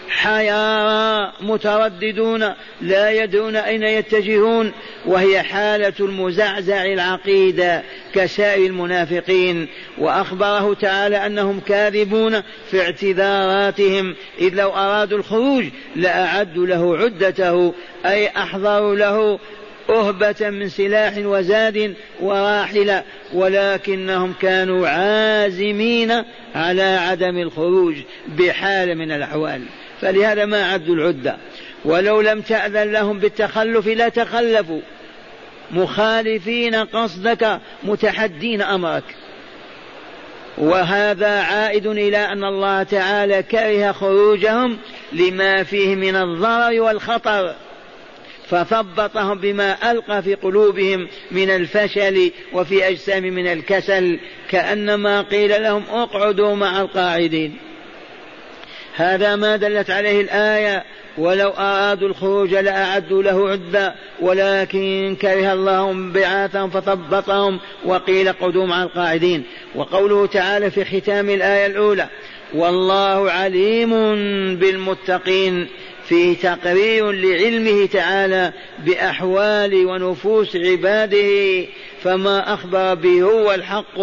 حيارى 0.10 1.34
مترددون 1.42 2.54
لا 2.82 3.12
يدرون 3.12 3.56
أين 3.56 3.84
يتجهون 3.84 4.72
وهي 5.06 5.44
حالة 5.44 5.94
المزعزع 6.00 6.86
العقيدة 6.86 7.84
كسائر 8.14 8.66
المنافقين. 8.66 9.68
وأخبره 9.98 10.74
تعالى 10.74 11.26
أنهم 11.26 11.60
كاذبون 11.60 12.42
في 12.72 12.82
اعتذاراتهم 12.82 14.16
إذ 14.40 14.56
لو 14.56 14.70
أرادوا 14.70 15.18
الخروج 15.18 15.66
لأعدوا 15.96 16.68
له 16.68 16.98
عدته 16.98 17.74
أي 18.06 18.28
أحضروا 18.28 18.96
له 18.96 19.40
أهبة 19.90 20.50
من 20.50 20.70
سلاح 20.70 21.14
وزاد 21.18 21.96
وراحلة 22.20 23.04
ولكنهم 23.34 24.34
كانوا 24.42 24.88
عازمين 24.88 26.24
على 26.56 26.82
عدم 26.82 27.38
الخروج 27.38 27.96
بحال 28.38 28.98
من 28.98 29.12
الأحوال. 29.12 29.62
فلهذا 30.02 30.46
ما 30.46 30.72
عدوا 30.72 30.96
العدة. 30.96 31.38
ولو 31.86 32.22
لم 32.22 32.42
تأذن 32.42 32.92
لهم 32.92 33.20
بالتخلف 33.20 33.88
لا 33.88 34.10
تخلفوا. 34.10 34.82
مخالفين 35.72 36.76
قصدك 36.76 37.60
متحدين 37.84 38.62
أمرك. 38.62 39.04
وهذا 40.58 41.42
عائد 41.42 41.88
إلى 41.88 42.18
أن 42.18 42.44
الله 42.44 42.84
تعالى 42.84 43.44
كره 43.44 43.92
خروجهم 43.92 44.78
لما 45.14 45.64
فيه 45.64 45.96
من 45.96 46.16
الضرر 46.16 46.82
والخطر. 46.82 47.56
فثبطهم 48.50 49.38
بما 49.38 49.92
ألقى 49.92 50.24
في 50.24 50.36
قلوبهم 50.36 51.08
من 51.32 51.50
الفشل 51.50 52.32
وفي 52.54 52.88
أجسام 52.88 53.24
من 53.24 53.48
الكسل. 53.48 54.20
كأنما 54.50 55.22
قيل 55.22 55.64
لهم 55.64 55.84
اقعدوا 55.92 56.56
مع 56.56 56.82
القاعدين. 56.82 57.71
هذا 58.96 59.36
ما 59.36 59.56
دلت 59.56 59.90
عليه 59.90 60.22
الآية 60.22 60.84
ولو 61.18 61.50
أرادوا 61.50 62.08
الخروج 62.08 62.56
لأعدوا 62.56 63.24
له 63.24 63.50
عدة 63.50 63.96
ولكن 64.20 65.18
كره 65.22 65.54
الله 65.54 65.94
بعاثهم 65.94 66.70
فثبطهم 66.70 67.60
وقيل 67.86 68.32
قدوا 68.32 68.66
مع 68.66 68.84
القاعدين. 68.84 69.44
وقوله 69.76 70.26
تعالى 70.26 70.72
في 70.72 71.02
ختام 71.02 71.30
الآية 71.30 71.66
الأولى 71.66 72.08
والله 72.54 73.32
عليم 73.32 73.90
بالمتقين 74.56 75.68
فيه 76.06 76.38
تقرير 76.38 77.12
لعلمه 77.12 77.86
تعالى 77.86 78.54
بأحوال 78.86 79.86
ونفوس 79.86 80.56
عباده 80.56 81.66
فما 82.04 82.54
أخبر 82.54 82.94
به 82.94 83.22
هو 83.22 83.54
الحق 83.54 84.00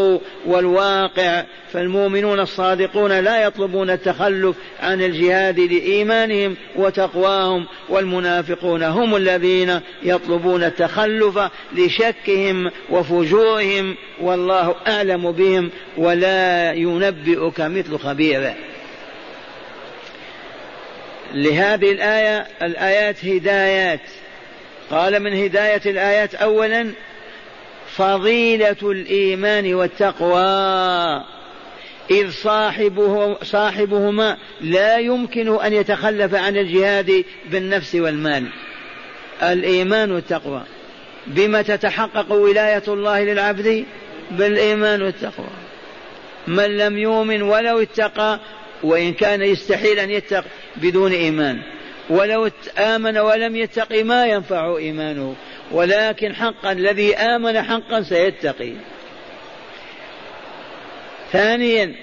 والواقع. 0.46 1.44
فالمؤمنون 1.72 2.40
الصادقون 2.40 3.20
لا 3.20 3.42
يطلبون 3.42 3.90
التخلف 3.90 4.56
عن 4.80 5.02
الجهاد 5.02 5.60
لإيمانهم 5.60 6.56
وتقواهم 6.76 7.66
والمنافقون 7.88 8.82
هم 8.82 9.16
الذين 9.16 9.80
يطلبون 10.02 10.64
التخلف 10.64 11.38
لشكهم 11.76 12.70
وفجورهم 12.90 13.96
والله 14.20 14.74
أعلم 14.86 15.32
بهم 15.32 15.70
ولا 15.96 16.72
ينبئك 16.72 17.60
مثل 17.60 17.98
خبيره. 17.98 18.54
لهذه 21.34 21.92
الآية 21.92 22.46
الآيات 22.62 23.24
هدايات. 23.24 24.00
قال 24.90 25.20
من 25.20 25.44
هداية 25.44 25.80
الآيات 25.86 26.34
أولا 26.34 26.90
فضيلة 27.96 28.76
الإيمان 28.82 29.74
والتقوى. 29.74 31.24
إذ 32.10 32.30
صاحبه 32.30 33.36
صاحبهما 33.42 34.36
لا 34.60 34.98
يمكن 34.98 35.60
أن 35.60 35.72
يتخلف 35.72 36.34
عن 36.34 36.56
الجهاد 36.56 37.24
بالنفس 37.50 37.94
والمال. 37.94 38.48
الإيمان 39.42 40.12
والتقوى. 40.12 40.62
بما 41.26 41.62
تتحقق 41.62 42.32
ولاية 42.32 42.82
الله 42.88 43.24
للعبد 43.24 43.84
بالإيمان 44.30 45.02
والتقوى. 45.02 45.50
من 46.46 46.76
لم 46.76 46.98
يؤمن 46.98 47.42
ولو 47.42 47.80
اتقى 47.80 48.40
وإن 48.82 49.14
كان 49.14 49.42
يستحيل 49.42 49.98
أن 49.98 50.10
يتق 50.10 50.44
بدون 50.76 51.12
إيمان. 51.12 51.58
ولو 52.10 52.50
آمن 52.78 53.18
ولم 53.18 53.56
يتق 53.56 54.02
ما 54.02 54.26
ينفع 54.26 54.76
إيمانه. 54.76 55.34
ولكن 55.70 56.34
حقا 56.34 56.72
الذي 56.72 57.16
آمن 57.16 57.62
حقا 57.62 58.02
سيتقي. 58.02 58.72
ثانيا 61.32 61.94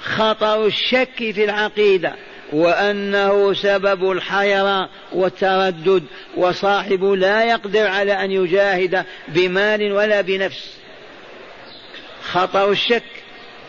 خطر 0.00 0.66
الشك 0.66 1.16
في 1.16 1.44
العقيدة. 1.44 2.14
وأنه 2.52 3.54
سبب 3.54 4.10
الحيرة 4.10 4.88
والتردد. 5.12 6.04
وصاحبه 6.36 7.16
لا 7.16 7.44
يقدر 7.44 7.86
على 7.86 8.12
أن 8.24 8.30
يجاهد 8.30 9.04
بمال 9.28 9.92
ولا 9.92 10.20
بنفس. 10.20 10.74
خطر 12.22 12.70
الشك. 12.70 13.02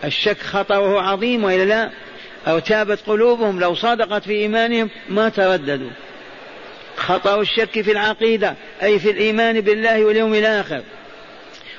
الشك 0.04 0.42
خطره 0.42 1.02
عظيم 1.02 1.44
وإلا 1.44 1.66
لا؟ 1.66 1.90
أو 2.48 2.60
تابت 2.60 3.00
قلوبهم 3.08 3.60
لو 3.60 3.76
صدقت 3.76 4.24
في 4.24 4.34
إيمانهم 4.34 4.90
ما 5.10 5.30
ترددوا. 5.30 5.90
خطأ 6.98 7.42
الشك 7.42 7.82
في 7.82 7.92
العقيدة 7.92 8.56
أي 8.84 9.00
في 9.00 9.12
الإيمان 9.12 9.62
بالله 9.62 10.06
واليوم 10.06 10.34
الآخر. 10.34 10.82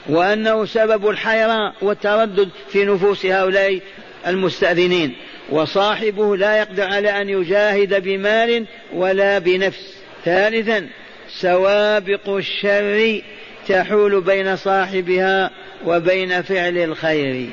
وأنه 0.08 0.64
سبب 0.64 1.08
الحيرة 1.08 1.74
والتردد 1.82 2.48
في 2.68 2.84
نفوس 2.84 3.26
هؤلاء 3.26 3.80
المستأذنين. 4.26 5.16
وصاحبه 5.50 6.36
لا 6.36 6.58
يقدر 6.58 6.84
على 6.84 7.22
أن 7.22 7.28
يجاهد 7.28 8.02
بمال 8.02 8.66
ولا 8.92 9.38
بنفس. 9.38 9.94
ثالثا 10.24 10.88
سوابق 11.28 12.28
الشر 12.28 13.22
تحول 13.68 14.20
بين 14.20 14.56
صاحبها 14.56 15.50
وبين 15.86 16.42
فعل 16.42 16.78
الخير. 16.78 17.50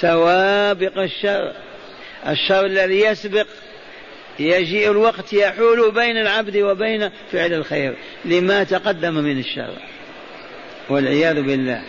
سوابق 0.00 0.98
الشر 0.98 1.52
الشر 2.26 2.66
الذي 2.66 3.00
يسبق 3.00 3.46
يجيء 4.38 4.90
الوقت 4.90 5.32
يحول 5.32 5.90
بين 5.90 6.16
العبد 6.16 6.56
وبين 6.56 7.10
فعل 7.32 7.52
الخير 7.52 7.96
لما 8.24 8.64
تقدم 8.64 9.14
من 9.14 9.38
الشر 9.38 9.74
والعياذ 10.88 11.42
بالله. 11.42 11.82